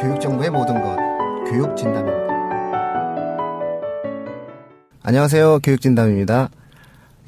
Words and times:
교육 0.00 0.20
정보의 0.20 0.50
모든 0.50 0.80
것, 0.80 0.96
교육 1.50 1.76
진담입니다. 1.76 2.30
안녕하세요. 5.02 5.60
교육 5.62 5.80
진담입니다. 5.80 6.50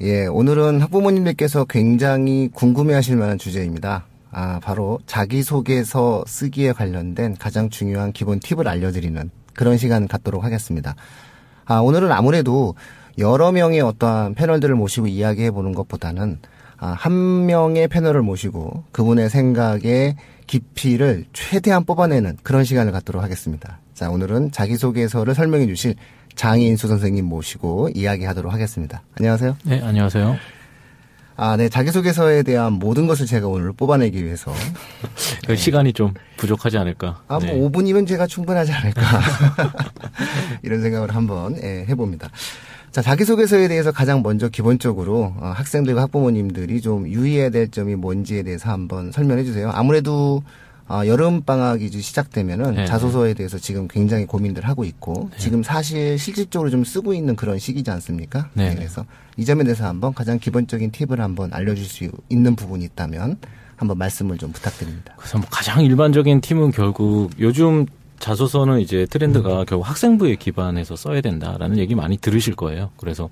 예, 0.01 0.25
오늘은 0.25 0.81
학부모님들께서 0.81 1.65
굉장히 1.65 2.49
궁금해 2.53 2.93
하실 2.93 3.15
만한 3.15 3.37
주제입니다. 3.37 4.05
아, 4.31 4.59
바로 4.63 4.99
자기소개서 5.05 6.23
쓰기에 6.27 6.71
관련된 6.71 7.35
가장 7.37 7.69
중요한 7.69 8.11
기본 8.11 8.39
팁을 8.39 8.67
알려드리는 8.67 9.29
그런 9.53 9.77
시간 9.77 10.07
갖도록 10.07 10.43
하겠습니다. 10.43 10.95
아, 11.65 11.79
오늘은 11.79 12.11
아무래도 12.11 12.75
여러 13.17 13.51
명의 13.51 13.81
어떠한 13.81 14.33
패널들을 14.33 14.73
모시고 14.75 15.07
이야기해 15.07 15.51
보는 15.51 15.73
것보다는 15.73 16.39
아, 16.77 16.87
한 16.97 17.45
명의 17.45 17.87
패널을 17.87 18.23
모시고 18.23 18.85
그분의 18.91 19.29
생각의 19.29 20.15
깊이를 20.47 21.25
최대한 21.33 21.85
뽑아내는 21.85 22.37
그런 22.43 22.63
시간을 22.63 22.91
갖도록 22.91 23.23
하겠습니다. 23.23 23.79
자, 23.93 24.09
오늘은 24.09 24.51
자기소개서를 24.51 25.35
설명해 25.35 25.67
주실 25.67 25.95
장인수 26.35 26.87
선생님 26.87 27.25
모시고 27.25 27.89
이야기하도록 27.93 28.51
하겠습니다. 28.51 29.03
안녕하세요. 29.17 29.57
네, 29.63 29.81
안녕하세요. 29.81 30.37
아, 31.35 31.57
네. 31.57 31.67
자기소개서에 31.67 32.43
대한 32.43 32.73
모든 32.73 33.07
것을 33.07 33.25
제가 33.25 33.47
오늘 33.47 33.73
뽑아내기 33.73 34.23
위해서. 34.23 34.53
그 35.47 35.55
시간이 35.55 35.93
좀 35.93 36.13
부족하지 36.37 36.77
않을까. 36.77 37.23
아, 37.27 37.39
뭐 37.39 37.47
네. 37.47 37.59
5분이면 37.59 38.07
제가 38.07 38.27
충분하지 38.27 38.71
않을까. 38.71 39.01
이런 40.61 40.81
생각을 40.81 41.15
한번 41.15 41.57
예, 41.63 41.85
해봅니다. 41.89 42.29
자, 42.93 43.01
자기소개서에 43.01 43.69
대해서 43.69 43.91
가장 43.91 44.21
먼저 44.21 44.49
기본적으로 44.49 45.33
어, 45.39 45.51
학생들과 45.55 46.03
학부모님들이 46.03 46.79
좀 46.79 47.07
유의해야 47.07 47.49
될 47.49 47.71
점이 47.71 47.95
뭔지에 47.95 48.43
대해서 48.43 48.69
한번 48.69 49.11
설명해 49.11 49.45
주세요. 49.45 49.71
아무래도 49.73 50.43
어, 50.87 51.01
여름 51.07 51.41
방학이 51.41 51.85
이제 51.87 51.99
시작되면은 51.99 52.75
네. 52.75 52.85
자소서에 52.85 53.33
대해서 53.33 53.57
지금 53.57 53.87
굉장히 53.87 54.27
고민들 54.27 54.67
하고 54.67 54.83
있고 54.83 55.31
네. 55.31 55.37
지금 55.39 55.63
사실 55.63 56.19
실질적으로 56.19 56.69
좀 56.69 56.83
쓰고 56.83 57.15
있는 57.15 57.35
그런 57.35 57.57
시기지 57.57 57.89
않습니까? 57.89 58.49
네. 58.53 58.69
네. 58.69 58.75
그래서 58.75 59.03
이 59.37 59.43
점에 59.43 59.63
대해서 59.63 59.87
한번 59.87 60.13
가장 60.13 60.37
기본적인 60.37 60.91
팁을 60.91 61.19
한번 61.19 61.51
알려줄 61.51 61.85
수 61.85 62.07
있는 62.29 62.55
부분이 62.55 62.85
있다면 62.85 63.37
한번 63.75 63.97
말씀을 63.97 64.37
좀 64.37 64.51
부탁드립니다. 64.51 65.15
그래서 65.17 65.39
뭐 65.39 65.47
가장 65.49 65.83
일반적인 65.83 66.41
팁은 66.41 66.69
결국 66.69 67.31
요즘 67.39 67.87
자소서는 68.23 68.79
이제 68.79 69.05
트렌드가 69.05 69.59
음. 69.59 69.65
결국 69.65 69.83
학생부에 69.83 70.35
기반해서 70.35 70.95
써야 70.95 71.19
된다라는 71.19 71.77
얘기 71.77 71.93
많이 71.93 72.15
들으실 72.15 72.55
거예요. 72.55 72.89
그래서 72.95 73.29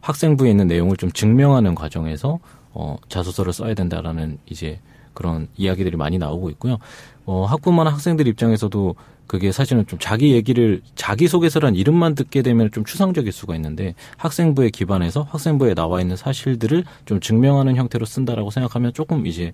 학생부에 0.00 0.50
있는 0.50 0.66
내용을 0.66 0.96
좀 0.96 1.12
증명하는 1.12 1.76
과정에서 1.76 2.40
어, 2.72 2.96
자소서를 3.08 3.52
써야 3.52 3.74
된다라는 3.74 4.38
이제 4.46 4.80
그런 5.14 5.46
이야기들이 5.56 5.96
많이 5.96 6.18
나오고 6.18 6.50
있고요. 6.50 6.78
어, 7.24 7.44
학부모나 7.44 7.92
학생들 7.92 8.26
입장에서도 8.26 8.96
그게 9.28 9.52
사실은 9.52 9.86
좀 9.86 10.00
자기 10.00 10.32
얘기를 10.32 10.82
자기소개서란 10.96 11.76
이름만 11.76 12.16
듣게 12.16 12.42
되면 12.42 12.68
좀 12.72 12.84
추상적일 12.84 13.30
수가 13.30 13.54
있는데 13.54 13.94
학생부에 14.16 14.70
기반해서 14.70 15.22
학생부에 15.30 15.74
나와 15.74 16.00
있는 16.00 16.16
사실들을 16.16 16.82
좀 17.04 17.20
증명하는 17.20 17.76
형태로 17.76 18.04
쓴다라고 18.04 18.50
생각하면 18.50 18.92
조금 18.92 19.24
이제 19.24 19.52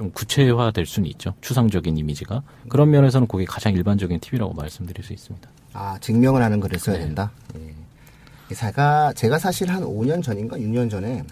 좀 0.00 0.10
구체화될 0.12 0.86
수는 0.86 1.10
있죠. 1.10 1.34
추상적인 1.42 1.98
이미지가. 1.98 2.42
그런 2.70 2.90
면에서는 2.90 3.28
그게 3.28 3.44
가장 3.44 3.74
일반적인 3.74 4.18
팁이라고 4.18 4.54
말씀드릴 4.54 5.04
수 5.04 5.12
있습니다. 5.12 5.50
아, 5.74 5.98
증명을 6.00 6.42
하는 6.42 6.58
글을 6.58 6.78
써야 6.78 6.96
네. 6.96 7.04
된다? 7.04 7.30
예. 7.56 8.54
제가, 8.54 9.12
제가 9.12 9.38
사실 9.38 9.70
한 9.70 9.82
5년 9.82 10.22
전인가 10.22 10.56
6년 10.56 10.90
전에 10.90 11.22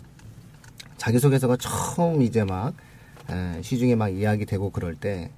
자기소개서가 0.98 1.56
처음 1.56 2.20
이제 2.20 2.44
막 2.44 2.75
에, 3.30 3.62
시중에 3.62 3.94
막 3.94 4.10
이야기되고 4.10 4.70
그럴 4.70 4.94
때 4.94 5.30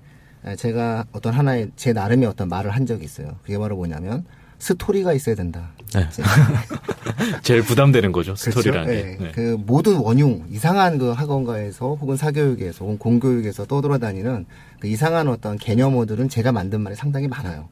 에, 0.44 0.56
제가 0.56 1.04
어떤 1.12 1.32
하나의 1.32 1.70
제 1.76 1.92
나름의 1.92 2.26
어떤 2.26 2.48
말을 2.48 2.72
한 2.72 2.84
적이 2.84 3.04
있어요. 3.04 3.36
그게 3.42 3.56
바로 3.58 3.76
뭐냐면 3.76 4.24
스토리가 4.60 5.12
있어야 5.12 5.34
된다. 5.34 5.70
네. 5.94 6.06
제일 7.42 7.62
부담되는 7.62 8.12
거죠. 8.12 8.34
그렇죠? 8.34 8.50
스토리라는 8.60 8.86
그렇죠? 8.86 9.08
게. 9.08 9.16
네. 9.16 9.24
네. 9.24 9.32
그 9.32 9.56
모든 9.66 9.96
원흉, 9.96 10.46
이상한 10.50 10.98
그 10.98 11.10
학원가에서 11.10 11.96
혹은 11.96 12.16
사교육에서 12.16 12.84
혹은 12.84 12.98
공교육에서 12.98 13.66
떠돌아다니는 13.66 14.46
그 14.78 14.86
이상한 14.86 15.26
어떤 15.26 15.58
개념어들은 15.58 16.28
제가 16.28 16.52
만든 16.52 16.80
말이 16.82 16.94
상당히 16.94 17.26
많아요. 17.26 17.68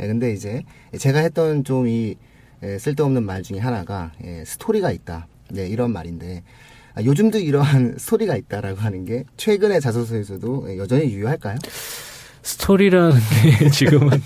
예, 0.00 0.06
근데 0.08 0.32
이제 0.32 0.64
제가 0.98 1.20
했던 1.20 1.62
좀 1.62 1.86
이 1.86 2.16
쓸데없는 2.78 3.24
말 3.24 3.42
중에 3.42 3.58
하나가 3.58 4.12
예, 4.24 4.44
스토리가 4.44 4.92
있다. 4.92 5.26
네, 5.50 5.66
이런 5.66 5.92
말인데 5.92 6.42
아, 6.94 7.02
요즘도 7.02 7.38
이러한 7.38 7.96
스토리가 7.98 8.36
있다라고 8.36 8.78
하는 8.80 9.04
게 9.04 9.24
최근의 9.36 9.80
자소서에서도 9.80 10.78
여전히 10.78 11.12
유효할까요? 11.12 11.58
스토리라는 12.42 13.16
게 13.60 13.70
지금은 13.70 14.22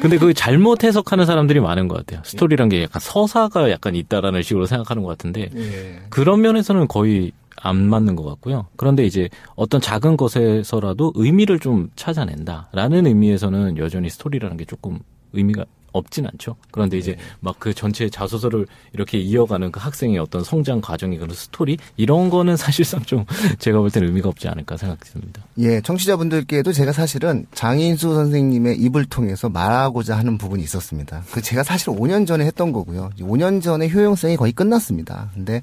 근데 0.00 0.18
그 0.18 0.34
잘못 0.34 0.84
해석하는 0.84 1.26
사람들이 1.26 1.60
많은 1.60 1.88
것 1.88 1.96
같아요. 1.98 2.22
스토리란 2.24 2.68
게 2.68 2.82
약간 2.82 3.00
서사가 3.00 3.70
약간 3.70 3.94
있다라는 3.94 4.42
식으로 4.42 4.66
생각하는 4.66 5.02
것 5.02 5.08
같은데 5.10 5.48
예. 5.54 6.00
그런 6.10 6.40
면에서는 6.40 6.86
거의 6.88 7.32
안 7.60 7.76
맞는 7.88 8.14
것 8.14 8.24
같고요. 8.24 8.66
그런데 8.76 9.04
이제 9.04 9.28
어떤 9.56 9.80
작은 9.80 10.16
것에서라도 10.16 11.12
의미를 11.16 11.58
좀 11.58 11.90
찾아낸다라는 11.96 13.06
의미에서는 13.06 13.78
여전히 13.78 14.10
스토리라는 14.10 14.56
게 14.56 14.64
조금 14.64 15.00
의미가 15.32 15.64
없진 15.98 16.26
않죠. 16.26 16.56
그런데 16.70 16.98
이제 16.98 17.12
네. 17.12 17.18
막그 17.40 17.74
전체 17.74 18.08
자소서를 18.08 18.66
이렇게 18.92 19.18
이어가는 19.18 19.72
그 19.72 19.80
학생의 19.80 20.18
어떤 20.18 20.42
성장 20.44 20.80
과정이 20.80 21.18
그런 21.18 21.34
스토리 21.34 21.76
이런 21.96 22.30
거는 22.30 22.56
사실상 22.56 23.02
좀 23.02 23.24
제가 23.58 23.78
볼 23.78 23.90
때는 23.90 24.08
의미가 24.08 24.28
없지 24.28 24.48
않을까 24.48 24.76
생각됩니다. 24.76 25.42
예, 25.58 25.80
청취자분들께도 25.80 26.72
제가 26.72 26.92
사실은 26.92 27.46
장인수 27.54 28.14
선생님의 28.14 28.78
입을 28.78 29.04
통해서 29.06 29.48
말하고자 29.48 30.16
하는 30.16 30.38
부분이 30.38 30.62
있었습니다. 30.62 31.22
그 31.30 31.42
제가 31.42 31.62
사실 31.62 31.88
5년 31.88 32.26
전에 32.26 32.44
했던 32.44 32.72
거고요. 32.72 33.10
5년 33.20 33.62
전에 33.62 33.88
효용성이 33.88 34.36
거의 34.36 34.52
끝났습니다. 34.52 35.30
근데 35.34 35.62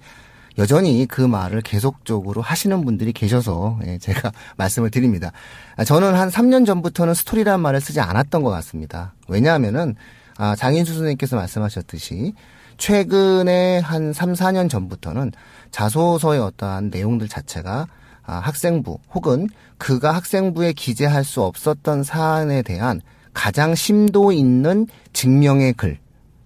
여전히 0.58 1.06
그 1.06 1.22
말을 1.22 1.62
계속적으로 1.62 2.42
하시는 2.42 2.86
분들이 2.86 3.12
계셔서 3.12 3.80
예, 3.86 3.98
제가 3.98 4.32
말씀을 4.58 4.90
드립니다. 4.90 5.32
아, 5.76 5.84
저는 5.84 6.16
한 6.16 6.30
3년 6.30 6.66
전부터는 6.66 7.14
스토리라는 7.14 7.60
말을 7.60 7.82
쓰지 7.82 8.00
않았던 8.00 8.44
것 8.44 8.50
같습니다. 8.52 9.14
왜냐하면은 9.28 9.96
아, 10.38 10.56
장인수 10.56 10.94
선생님께서 10.94 11.36
말씀하셨듯이 11.36 12.34
최근에 12.78 13.80
한 13.80 14.12
3, 14.12 14.34
4년 14.34 14.70
전부터는 14.70 15.32
자소서의 15.72 16.42
어떠한 16.42 16.90
내용들 16.90 17.28
자체가 17.28 17.88
아, 18.24 18.36
학생부 18.40 18.98
혹은 19.14 19.48
그가 19.78 20.12
학생부에 20.14 20.74
기재할 20.74 21.24
수 21.24 21.42
없었던 21.42 22.04
사안에 22.04 22.64
대한 22.64 23.02
가장 23.34 23.76
심도 23.76 24.32
있는 24.32 24.88
증명의 25.14 25.74
글. 25.74 26.00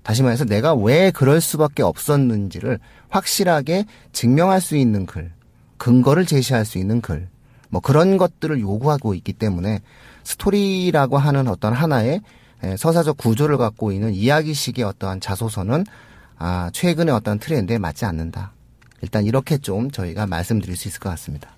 다시 0.04 0.24
말해서 0.24 0.46
내가 0.46 0.74
왜 0.74 1.12
그럴 1.12 1.40
수밖에 1.40 1.84
없었는지를 1.84 2.80
확실하게 3.10 3.86
증명할 4.12 4.60
수 4.60 4.76
있는 4.76 5.06
글, 5.06 5.32
근거를 5.78 6.26
제시할 6.26 6.66
수 6.66 6.80
있는 6.80 7.00
글, 7.00 7.28
뭐 7.70 7.80
그런 7.80 8.18
것들을 8.18 8.60
요구하고 8.60 9.14
있기 9.14 9.34
때문에 9.34 9.82
스토리라고 10.24 11.18
하는 11.18 11.48
어떤 11.48 11.74
하나의 11.74 12.22
서사적 12.78 13.18
구조를 13.18 13.58
갖고 13.58 13.92
있는 13.92 14.14
이야기식의 14.14 14.84
어떠한 14.84 15.22
자소서는 15.22 15.86
아, 16.38 16.70
최근의 16.74 17.14
어떤 17.14 17.40
트렌드에 17.40 17.78
맞지 17.78 18.06
않는다. 18.06 18.54
일단 19.02 19.26
이렇게 19.26 19.58
좀 19.58 19.92
저희가 19.92 20.26
말씀드릴 20.28 20.76
수 20.76 20.88
있을 20.88 21.00
것 21.00 21.10
같습니다. 21.10 21.52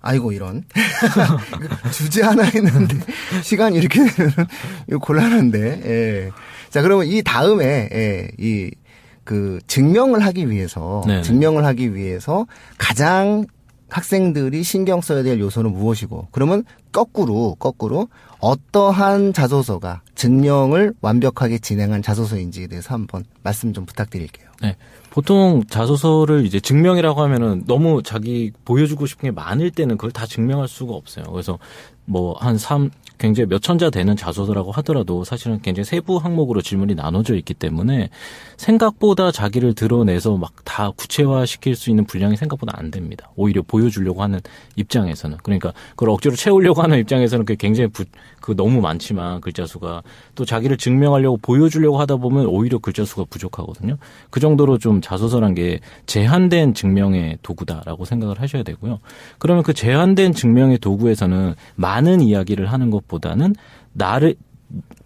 아이고 0.00 0.32
이런 0.32 0.64
주제 1.92 2.22
하나 2.22 2.42
했는데 2.42 2.96
시간이 3.42 3.78
이렇게 3.78 4.04
되면 4.04 5.00
곤란한데. 5.00 5.82
예. 5.84 6.30
자 6.70 6.82
그러면 6.82 7.06
이 7.06 7.22
다음에 7.22 7.88
예, 7.92 8.28
이그 8.38 9.60
증명을 9.68 10.24
하기 10.24 10.50
위해서 10.50 11.04
네 11.06 11.22
증명을 11.22 11.64
하기 11.66 11.94
위해서 11.94 12.46
가장 12.78 13.46
학생들이 13.92 14.62
신경 14.62 15.00
써야 15.00 15.22
될 15.22 15.38
요소는 15.38 15.72
무엇이고 15.72 16.28
그러면 16.30 16.64
거꾸로 16.92 17.54
거꾸로 17.58 18.08
어떠한 18.40 19.32
자소서가 19.32 20.00
증명을 20.14 20.94
완벽하게 21.00 21.58
진행한 21.58 22.02
자소서인지에 22.02 22.66
대해서 22.68 22.94
한번 22.94 23.24
말씀 23.42 23.72
좀 23.72 23.84
부탁드릴게요. 23.84 24.48
네. 24.62 24.76
보통 25.10 25.62
자소서를 25.68 26.46
이제 26.46 26.58
증명이라고 26.58 27.20
하면은 27.20 27.64
너무 27.66 28.02
자기 28.02 28.50
보여주고 28.64 29.06
싶은 29.06 29.28
게 29.28 29.30
많을 29.30 29.70
때는 29.70 29.98
그걸 29.98 30.10
다 30.10 30.26
증명할 30.26 30.68
수가 30.68 30.94
없어요. 30.94 31.26
그래서 31.30 31.58
뭐한 32.06 32.56
3, 32.56 32.90
굉장히 33.22 33.48
몇 33.48 33.62
천자 33.62 33.90
되는 33.90 34.16
자소서라고 34.16 34.72
하더라도 34.72 35.22
사실은 35.22 35.62
굉장히 35.62 35.84
세부 35.84 36.16
항목으로 36.16 36.60
질문이 36.60 36.96
나눠져 36.96 37.36
있기 37.36 37.54
때문에 37.54 38.10
생각보다 38.56 39.30
자기를 39.30 39.74
드러내서 39.74 40.36
막 40.36 40.52
다 40.72 40.90
구체화 40.90 41.44
시킬 41.44 41.76
수 41.76 41.90
있는 41.90 42.06
분량이 42.06 42.36
생각보다 42.36 42.72
안 42.78 42.90
됩니다. 42.90 43.30
오히려 43.36 43.60
보여주려고 43.60 44.22
하는 44.22 44.40
입장에서는. 44.76 45.36
그러니까 45.42 45.74
그걸 45.90 46.08
억지로 46.08 46.34
채우려고 46.34 46.82
하는 46.82 46.98
입장에서는 46.98 47.44
그게 47.44 47.56
굉장히 47.58 47.90
부, 47.90 48.04
그 48.42 48.54
너무 48.54 48.82
많지만 48.82 49.40
글자 49.40 49.64
수가 49.64 50.02
또 50.34 50.44
자기를 50.44 50.76
증명하려고 50.76 51.38
보여주려고 51.38 51.98
하다 51.98 52.16
보면 52.16 52.46
오히려 52.46 52.78
글자 52.78 53.04
수가 53.04 53.24
부족하거든요. 53.30 53.96
그 54.28 54.40
정도로 54.40 54.76
좀 54.76 55.00
자소서란 55.00 55.54
게 55.54 55.80
제한된 56.04 56.74
증명의 56.74 57.38
도구다라고 57.42 58.04
생각을 58.04 58.40
하셔야 58.40 58.62
되고요. 58.62 58.98
그러면 59.38 59.62
그 59.62 59.72
제한된 59.72 60.34
증명의 60.34 60.78
도구에서는 60.78 61.54
많은 61.76 62.20
이야기를 62.20 62.70
하는 62.70 62.90
것보다는 62.90 63.54
나를 63.94 64.34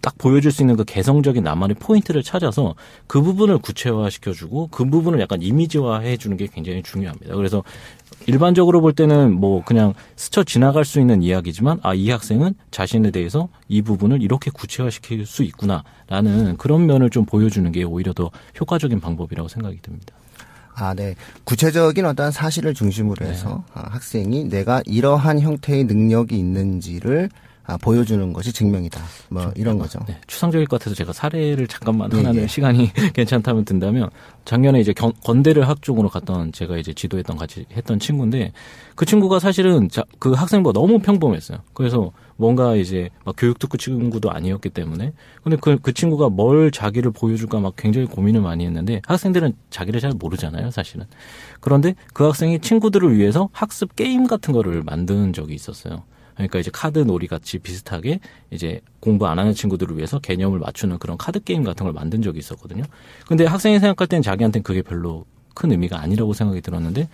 딱 0.01 0.17
보여줄 0.17 0.51
수 0.51 0.61
있는 0.61 0.77
그 0.77 0.85
개성적인 0.85 1.43
나만의 1.43 1.75
포인트를 1.79 2.23
찾아서 2.23 2.75
그 3.05 3.21
부분을 3.21 3.57
구체화시켜주고 3.57 4.69
그 4.71 4.85
부분을 4.85 5.19
약간 5.19 5.41
이미지화해 5.41 6.17
주는 6.17 6.37
게 6.37 6.47
굉장히 6.47 6.81
중요합니다. 6.83 7.35
그래서 7.35 7.63
일반적으로 8.25 8.81
볼 8.81 8.93
때는 8.93 9.33
뭐 9.33 9.63
그냥 9.63 9.93
스쳐 10.15 10.43
지나갈 10.43 10.83
수 10.83 10.99
있는 10.99 11.21
이야기지만 11.23 11.79
아 11.83 11.93
이 11.93 12.09
학생은 12.09 12.55
자신에 12.71 13.11
대해서 13.11 13.47
이 13.67 13.81
부분을 13.81 14.21
이렇게 14.21 14.51
구체화시킬 14.51 15.25
수 15.25 15.43
있구나라는 15.43 16.57
그런 16.57 16.85
면을 16.85 17.09
좀 17.09 17.25
보여주는 17.25 17.71
게 17.71 17.83
오히려 17.83 18.13
더 18.13 18.29
효과적인 18.59 18.99
방법이라고 18.99 19.47
생각이 19.47 19.79
듭니다. 19.81 20.13
아, 20.75 20.93
네. 20.93 21.15
구체적인 21.43 22.05
어떤 22.05 22.31
사실을 22.31 22.73
중심으로 22.75 23.25
해서 23.25 23.63
네. 23.75 23.81
학생이 23.85 24.43
내가 24.49 24.83
이러한 24.85 25.39
형태의 25.39 25.85
능력이 25.85 26.37
있는지를 26.37 27.29
아, 27.67 27.75
보여주는 27.75 28.31
것이 28.31 28.53
증명이다. 28.53 29.01
뭐 29.29 29.41
그렇죠. 29.41 29.59
이런 29.59 29.77
거죠. 29.77 29.99
네, 30.07 30.17
추상적일 30.25 30.67
것 30.67 30.79
같아서 30.79 30.95
제가 30.95 31.11
사례를 31.11 31.67
잠깐만 31.67 32.09
예, 32.13 32.17
하나는 32.17 32.43
예. 32.43 32.47
시간이 32.47 32.91
괜찮다면 33.13 33.65
든다면 33.65 34.09
작년에 34.45 34.79
이제 34.79 34.93
건, 34.93 35.11
건대를 35.25 35.67
학종으로 35.67 36.07
갔던 36.07 36.53
제가 36.53 36.77
이제 36.77 36.93
지도했던 36.93 37.35
같이 37.35 37.65
했던 37.75 37.99
친구인데 37.99 38.53
그 38.95 39.05
친구가 39.05 39.39
사실은 39.39 39.89
자, 39.89 40.05
그 40.17 40.31
학생보다 40.31 40.79
너무 40.79 40.99
평범했어요. 40.99 41.59
그래서 41.73 42.13
뭔가 42.37 42.75
이제 42.75 43.09
막 43.25 43.35
교육 43.37 43.59
듣고 43.59 43.77
친구도 43.77 44.31
아니었기 44.31 44.69
때문에 44.69 45.11
근데 45.43 45.57
그, 45.59 45.77
그 45.81 45.93
친구가 45.93 46.29
뭘 46.29 46.71
자기를 46.71 47.11
보여줄까 47.11 47.59
막 47.59 47.73
굉장히 47.75 48.07
고민을 48.07 48.39
많이 48.39 48.65
했는데 48.65 49.01
학생들은 49.05 49.53
자기를 49.71 49.99
잘 49.99 50.13
모르잖아요, 50.17 50.71
사실은. 50.71 51.05
그런데 51.59 51.95
그 52.13 52.23
학생이 52.23 52.59
친구들을 52.59 53.17
위해서 53.17 53.49
학습 53.51 53.95
게임 53.97 54.25
같은 54.25 54.53
거를 54.53 54.83
만든 54.83 55.33
적이 55.33 55.55
있었어요. 55.55 56.03
그러니까 56.37 56.59
이제 56.59 56.71
카드 56.71 56.99
놀이 56.99 57.27
같이 57.27 57.59
비슷하게 57.59 58.19
이제 58.51 58.79
공부 58.99 59.27
안 59.27 59.39
하는 59.39 59.53
친구들을 59.53 59.97
위해서 59.97 60.19
개념을 60.19 60.59
맞추는 60.59 60.99
그런 60.99 61.17
카드 61.17 61.43
게임 61.43 61.63
같은 61.63 61.83
걸 61.83 61.93
만든 61.93 62.21
적이 62.21 62.39
있었거든요. 62.39 62.83
근데 63.27 63.45
학생이 63.45 63.79
생각할 63.79 64.07
때는 64.07 64.21
자기한테는 64.21 64.63
그게 64.63 64.81
별로 64.81 65.25
큰 65.53 65.71
의미가 65.71 65.99
아니라고 65.99 66.33
생각이 66.33 66.61
들었는데 66.61 67.09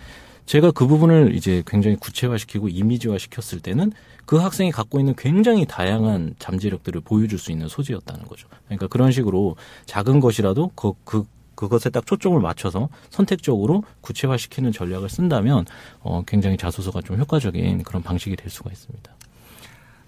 제가 0.46 0.70
그 0.72 0.86
부분을 0.86 1.34
이제 1.34 1.62
굉장히 1.66 1.96
구체화시키고 1.96 2.68
이미지화 2.68 3.16
시켰을 3.16 3.60
때는 3.62 3.92
그 4.26 4.36
학생이 4.36 4.70
갖고 4.70 4.98
있는 4.98 5.14
굉장히 5.16 5.64
다양한 5.64 6.34
잠재력들을 6.38 7.00
보여줄 7.00 7.38
수 7.38 7.50
있는 7.50 7.68
소지였다는 7.68 8.26
거죠. 8.26 8.48
그러니까 8.66 8.86
그런 8.88 9.10
식으로 9.10 9.56
작은 9.86 10.20
것이라도 10.20 10.70
그, 10.74 10.92
그 11.04 11.24
그것에 11.54 11.90
딱 11.90 12.04
초점을 12.04 12.38
맞춰서 12.40 12.88
선택적으로 13.10 13.84
구체화시키는 14.00 14.72
전략을 14.72 15.08
쓴다면 15.08 15.66
어, 16.00 16.22
굉장히 16.26 16.56
자소서가 16.56 17.00
좀 17.02 17.18
효과적인 17.18 17.84
그런 17.84 18.02
방식이 18.02 18.36
될 18.36 18.50
수가 18.50 18.70
있습니다. 18.72 19.13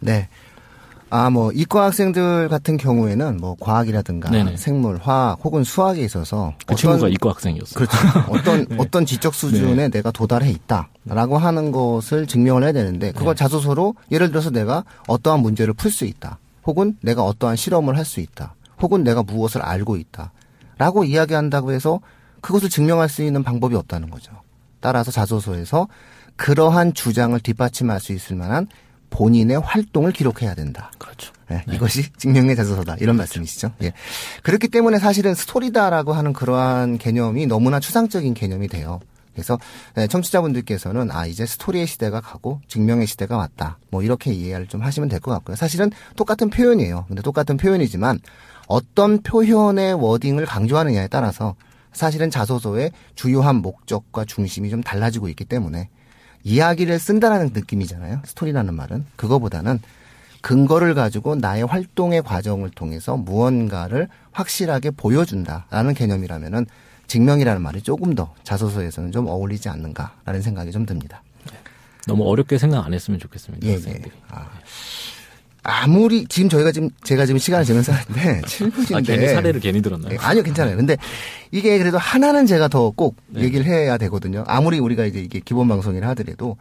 네. 0.01 0.29
아, 1.09 1.31
뭐, 1.31 1.53
이과 1.53 1.85
학생들 1.85 2.49
같은 2.49 2.77
경우에는 2.77 3.37
뭐, 3.37 3.57
과학이라든가 3.61 4.29
네네. 4.31 4.57
생물, 4.57 4.99
화학 5.01 5.39
혹은 5.45 5.63
수학에 5.63 6.01
있어서. 6.03 6.55
그 6.67 6.75
어떤, 6.75 6.77
친구가 6.77 7.09
이과 7.09 7.31
학생이었어요. 7.31 7.75
그렇죠. 7.77 7.97
어떤, 8.29 8.67
네. 8.67 8.77
어떤 8.79 9.07
지적 9.07 9.33
수준에 9.35 9.75
네. 9.75 9.89
내가 9.89 10.11
도달해 10.11 10.51
있다. 10.51 10.89
라고 11.05 11.39
하는 11.39 11.71
것을 11.71 12.27
증명을 12.27 12.65
해야 12.65 12.73
되는데, 12.73 13.13
그걸 13.13 13.37
네. 13.37 13.39
자소서로 13.39 13.95
예를 14.11 14.31
들어서 14.31 14.51
내가 14.51 14.83
어떠한 15.07 15.41
문제를 15.41 15.75
풀 15.75 15.93
수 15.93 16.05
있다. 16.05 16.39
혹은 16.67 16.97
내가 17.03 17.23
어떠한 17.23 17.55
실험을 17.55 17.97
할 17.97 18.05
수 18.05 18.19
있다. 18.19 18.55
혹은 18.83 19.05
내가 19.05 19.23
무엇을 19.23 19.63
알고 19.63 19.97
있다. 19.97 20.33
라고 20.77 21.05
이야기한다고 21.05 21.73
해서 21.73 22.01
그것을 22.41 22.69
증명할 22.69 23.09
수 23.09 23.23
있는 23.23 23.45
방법이 23.45 23.77
없다는 23.77 24.11
거죠. 24.11 24.33
따라서 24.81 25.11
자소서에서 25.13 25.87
그러한 26.35 26.93
주장을 26.95 27.39
뒷받침할 27.41 28.01
수 28.01 28.13
있을 28.13 28.37
만한 28.37 28.67
본인의 29.11 29.61
활동을 29.61 30.13
기록해야 30.13 30.55
된다. 30.55 30.91
그렇죠. 30.99 31.33
네, 31.49 31.63
네. 31.67 31.77
이것이 31.77 32.11
증명의 32.17 32.57
자소서다. 32.57 32.95
이런 32.95 33.17
그렇죠. 33.17 33.19
말씀이시죠. 33.19 33.73
예. 33.83 33.93
그렇기 34.43 34.69
때문에 34.69 34.99
사실은 34.99 35.35
스토리다라고 35.35 36.13
하는 36.13 36.33
그러한 36.33 36.99
개념이 36.99 37.47
너무나 37.47 37.79
추상적인 37.81 38.35
개념이 38.35 38.69
돼요. 38.69 39.01
그래서 39.33 39.59
네, 39.95 40.07
청취자분들께서는 40.07 41.11
아 41.11 41.27
이제 41.27 41.45
스토리의 41.45 41.87
시대가 41.87 42.21
가고 42.23 42.61
증명의 42.69 43.07
시대가 43.07 43.37
왔다. 43.37 43.79
뭐 43.91 44.03
이렇게 44.03 44.33
이해를 44.33 44.67
좀 44.67 44.81
하시면 44.81 45.09
될 45.11 45.21
것 45.21 45.31
같고요. 45.33 45.57
사실은 45.57 45.91
똑같은 46.17 46.49
표현이에요. 46.51 47.05
근데 47.07 47.21
똑같은 47.23 47.57
표현이지만 47.59 48.19
어떤 48.67 49.23
표현의 49.23 49.95
워딩을 49.95 50.47
강조하느냐에 50.47 51.09
따라서 51.09 51.55
사실은 51.93 52.31
자소서의 52.31 52.93
주요한 53.15 53.57
목적과 53.57 54.25
중심이 54.25 54.71
좀 54.71 54.83
달라지고 54.83 55.29
있기 55.29 55.45
때문에 55.45 55.89
이야기를 56.47 57.01
쓴다라는 57.01 57.51
느낌이잖아요. 57.53 58.21
스토리라는 58.25 58.73
말은 58.73 59.05
그거보다는 59.17 59.81
근거를 60.43 60.95
가지고 60.95 61.35
나의 61.35 61.67
활동의 61.67 62.23
과정을 62.23 62.71
통해서 62.71 63.17
무언가를 63.17 64.07
확실하게 64.31 64.93
보여준다라는 64.93 65.95
개념이라면은 65.95 66.67
증명이라는 67.09 67.61
말이 67.61 67.83
조금 67.83 68.15
더 68.15 68.33
자소서에서는 68.45 69.11
좀 69.11 69.27
어울리지 69.27 69.69
않는가라는 69.69 70.41
생각이 70.41 70.71
좀 70.71 70.87
듭니다. 70.87 71.25
너무 72.07 72.25
어렵게 72.29 72.59
생각 72.59 72.87
안 72.87 72.95
했으면 72.95 73.19
좋겠습니다. 73.19 73.67
예, 73.67 73.73
예. 73.73 74.03
아. 74.29 74.49
아무리 75.69 76.27
지금 76.27 76.49
저희가 76.49 76.71
지금 76.71 76.91
제가 77.03 77.27
지금 77.27 77.39
시간을 77.39 77.65
재면서 77.65 77.93
하는데 77.93 78.41
7분인데 78.43 78.95
아, 78.95 79.01
괜히 79.01 79.29
사례를 79.29 79.61
괜히 79.61 79.83
들었나요? 79.83 80.11
네, 80.11 80.17
아니요 80.21 80.45
괜찮아요. 80.45 80.77
근데 80.77 80.97
이게 81.51 81.77
그래도 81.79 81.99
하나는 81.99 82.47
제가 82.47 82.69
더꼭 82.69 83.17
네. 83.27 83.43
얘기를 83.43 83.67
해야 83.67 83.99
되거든요. 83.99 84.45
아무리 84.47 84.79
우리가 84.79 85.05
이제 85.05 85.19
이게 85.21 85.41
기본 85.45 85.67
방송이라 85.67 86.09
하더라도 86.11 86.57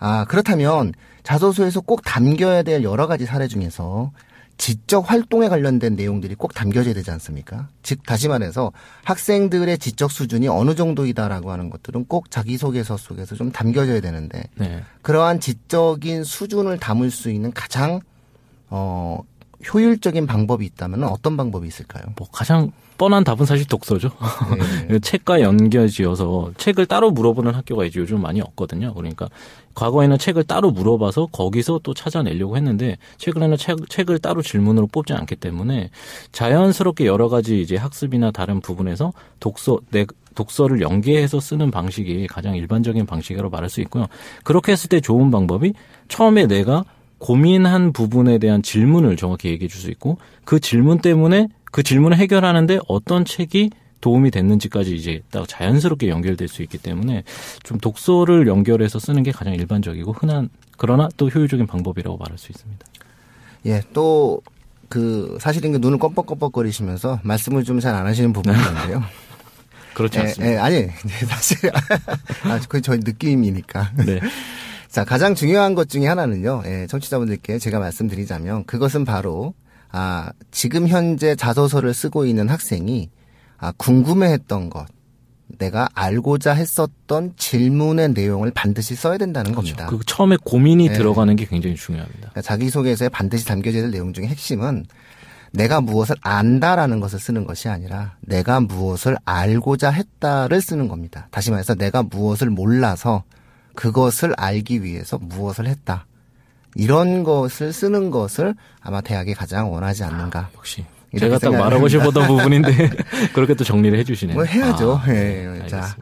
아 0.00 0.24
그렇다면 0.28 0.92
자소서에서 1.22 1.80
꼭 1.82 2.02
담겨야 2.02 2.64
될 2.64 2.82
여러 2.82 3.06
가지 3.06 3.26
사례 3.26 3.46
중에서 3.46 4.10
지적 4.56 5.08
활동에 5.08 5.48
관련된 5.48 5.94
내용들이 5.94 6.34
꼭 6.34 6.52
담겨져야 6.52 6.94
되지 6.94 7.12
않습니까? 7.12 7.68
즉 7.84 8.04
다시 8.04 8.26
말해서 8.26 8.72
학생들의 9.04 9.78
지적 9.78 10.10
수준이 10.10 10.48
어느 10.48 10.74
정도이다라고 10.74 11.52
하는 11.52 11.70
것들은 11.70 12.06
꼭 12.06 12.32
자기소개서 12.32 12.96
속에서 12.96 13.36
좀 13.36 13.52
담겨져야 13.52 14.00
되는데 14.00 14.42
네. 14.56 14.82
그러한 15.02 15.38
지적인 15.38 16.24
수준을 16.24 16.78
담을 16.78 17.12
수 17.12 17.30
있는 17.30 17.52
가장 17.52 18.00
어, 18.70 19.22
효율적인 19.72 20.26
방법이 20.26 20.64
있다면 20.64 21.04
어떤 21.04 21.36
방법이 21.36 21.66
있을까요? 21.66 22.04
뭐 22.16 22.28
가장 22.30 22.70
뻔한 22.96 23.22
답은 23.22 23.46
사실 23.46 23.66
독서죠. 23.66 24.10
네. 24.88 24.98
책과 25.00 25.40
연결지어서 25.40 26.52
책을 26.58 26.86
따로 26.86 27.12
물어보는 27.12 27.54
학교가 27.54 27.84
이제 27.84 28.00
요즘 28.00 28.20
많이 28.20 28.40
없거든요. 28.40 28.92
그러니까 28.92 29.28
과거에는 29.74 30.18
책을 30.18 30.44
따로 30.44 30.72
물어봐서 30.72 31.26
거기서 31.26 31.80
또 31.84 31.94
찾아내려고 31.94 32.56
했는데 32.56 32.98
최근에는 33.18 33.56
책, 33.56 33.88
책을 33.88 34.18
따로 34.18 34.42
질문으로 34.42 34.88
뽑지 34.88 35.12
않기 35.12 35.36
때문에 35.36 35.90
자연스럽게 36.32 37.06
여러 37.06 37.28
가지 37.28 37.60
이제 37.60 37.76
학습이나 37.76 38.32
다른 38.32 38.60
부분에서 38.60 39.12
독서 39.38 39.78
내 39.90 40.04
독서를 40.34 40.80
연계해서 40.80 41.40
쓰는 41.40 41.70
방식이 41.70 42.26
가장 42.28 42.56
일반적인 42.56 43.06
방식이라고 43.06 43.50
말할 43.50 43.68
수 43.70 43.80
있고요. 43.82 44.06
그렇게 44.44 44.72
했을 44.72 44.88
때 44.88 45.00
좋은 45.00 45.30
방법이 45.30 45.72
처음에 46.08 46.46
내가 46.46 46.84
고민한 47.18 47.92
부분에 47.92 48.38
대한 48.38 48.62
질문을 48.62 49.16
정확히 49.16 49.48
얘기해 49.48 49.68
줄 49.68 49.80
수 49.80 49.90
있고 49.90 50.18
그 50.44 50.60
질문 50.60 50.98
때문에 51.00 51.48
그 51.70 51.82
질문을 51.82 52.16
해결하는데 52.16 52.78
어떤 52.88 53.24
책이 53.24 53.70
도움이 54.00 54.30
됐는지까지 54.30 54.94
이제 54.94 55.22
딱 55.30 55.46
자연스럽게 55.48 56.08
연결될 56.08 56.48
수 56.48 56.62
있기 56.62 56.78
때문에 56.78 57.24
좀 57.64 57.78
독서를 57.78 58.46
연결해서 58.46 58.98
쓰는 58.98 59.22
게 59.24 59.32
가장 59.32 59.54
일반적이고 59.54 60.12
흔한 60.12 60.48
그러나 60.76 61.08
또 61.16 61.28
효율적인 61.28 61.66
방법이라고 61.66 62.16
말할 62.16 62.38
수 62.38 62.52
있습니다. 62.52 62.86
예, 63.66 63.82
또 63.92 64.40
그 64.88 65.36
사실은 65.40 65.72
그 65.72 65.78
눈을 65.78 65.98
껌뻑껌뻑거리시면서 65.98 67.20
말씀을 67.22 67.62
좀 67.64 67.78
잘 67.80 67.94
안 67.94 68.06
하시는 68.06 68.32
부분이 68.32 68.56
있는데요. 68.56 69.02
그렇지 69.94 70.18
않습니다. 70.20 70.46
예, 70.46 70.54
예, 70.54 70.58
아니 70.58 70.86
사실 71.28 71.58
아, 72.44 72.58
그건 72.60 72.82
저희 72.82 72.98
느낌이니까. 72.98 73.92
네. 74.06 74.20
자, 74.98 75.04
가장 75.04 75.36
중요한 75.36 75.76
것 75.76 75.88
중에 75.88 76.08
하나는요, 76.08 76.62
예, 76.66 76.88
청취자분들께 76.88 77.60
제가 77.60 77.78
말씀드리자면, 77.78 78.64
그것은 78.64 79.04
바로, 79.04 79.54
아, 79.92 80.32
지금 80.50 80.88
현재 80.88 81.36
자소서를 81.36 81.94
쓰고 81.94 82.26
있는 82.26 82.48
학생이, 82.48 83.08
아, 83.58 83.72
궁금해 83.76 84.32
했던 84.32 84.70
것, 84.70 84.86
내가 85.56 85.88
알고자 85.94 86.52
했었던 86.52 87.32
질문의 87.36 88.08
내용을 88.08 88.50
반드시 88.50 88.96
써야 88.96 89.18
된다는 89.18 89.52
그렇죠. 89.52 89.76
겁니다. 89.76 89.86
그 89.86 90.04
처음에 90.04 90.36
고민이 90.42 90.88
네. 90.88 90.94
들어가는 90.94 91.36
게 91.36 91.44
굉장히 91.44 91.76
중요합니다. 91.76 92.18
그러니까 92.18 92.42
자기소개서에 92.42 93.08
반드시 93.08 93.46
담겨져야 93.46 93.82
될 93.82 93.90
내용 93.92 94.12
중에 94.12 94.26
핵심은 94.26 94.84
내가 95.52 95.80
무엇을 95.80 96.16
안다라는 96.22 96.98
것을 96.98 97.20
쓰는 97.20 97.46
것이 97.46 97.68
아니라 97.68 98.16
내가 98.20 98.58
무엇을 98.58 99.16
알고자 99.24 99.90
했다를 99.90 100.60
쓰는 100.60 100.88
겁니다. 100.88 101.28
다시 101.30 101.52
말해서 101.52 101.76
내가 101.76 102.02
무엇을 102.02 102.50
몰라서 102.50 103.22
그것을 103.78 104.34
알기 104.36 104.82
위해서 104.82 105.18
무엇을 105.18 105.68
했다. 105.68 106.04
이런 106.74 107.22
것을 107.22 107.72
쓰는 107.72 108.10
것을 108.10 108.56
아마 108.80 109.00
대학이 109.00 109.34
가장 109.34 109.72
원하지 109.72 110.02
않는가. 110.02 110.40
아, 110.40 110.48
역시 110.56 110.84
제가 111.16 111.38
딱 111.38 111.52
말하고 111.52 111.86
싶었던 111.86 112.26
부분인데 112.26 112.90
그렇게 113.32 113.54
또 113.54 113.62
정리를 113.62 113.96
해주시네요. 114.00 114.34
뭐 114.34 114.44
해야죠. 114.44 115.00
아, 115.00 115.08
예. 115.10 115.12
네, 115.12 115.66
자, 115.68 115.94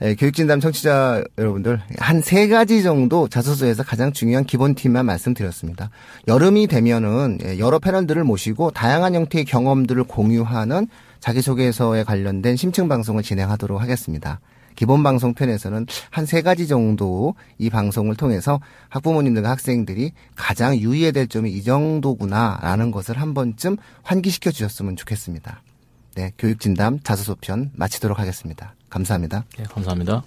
예, 0.00 0.14
교육진담 0.14 0.60
청취자 0.60 1.22
여러분들 1.36 1.82
한 1.98 2.22
세 2.22 2.48
가지 2.48 2.82
정도 2.82 3.28
자소서에서 3.28 3.82
가장 3.82 4.10
중요한 4.14 4.46
기본 4.46 4.74
팁만 4.74 5.04
말씀드렸습니다. 5.04 5.90
여름이 6.28 6.66
되면은 6.66 7.38
예, 7.44 7.58
여러 7.58 7.78
패널들을 7.78 8.24
모시고 8.24 8.70
다양한 8.70 9.14
형태의 9.14 9.44
경험들을 9.44 10.04
공유하는 10.04 10.88
자기소개서에 11.20 12.04
관련된 12.04 12.56
심층 12.56 12.88
방송을 12.88 13.22
진행하도록 13.22 13.78
하겠습니다. 13.82 14.40
기본 14.78 15.02
방송 15.02 15.34
편에서는 15.34 15.86
한 16.10 16.24
세 16.24 16.40
가지 16.40 16.68
정도 16.68 17.34
이 17.58 17.68
방송을 17.68 18.14
통해서 18.14 18.60
학부모님들과 18.90 19.50
학생들이 19.50 20.12
가장 20.36 20.76
유의해야 20.76 21.10
될 21.10 21.26
점이 21.26 21.50
이 21.50 21.64
정도구나라는 21.64 22.92
것을 22.92 23.20
한 23.20 23.34
번쯤 23.34 23.76
환기시켜 24.04 24.52
주셨으면 24.52 24.94
좋겠습니다. 24.94 25.62
네, 26.14 26.32
교육진담 26.38 27.00
자소서 27.02 27.34
편 27.40 27.72
마치도록 27.74 28.20
하겠습니다. 28.20 28.74
감사합니다. 28.88 29.44
네, 29.56 29.64
감사합니다. 29.64 30.22